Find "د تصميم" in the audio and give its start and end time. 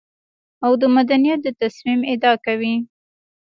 1.43-1.99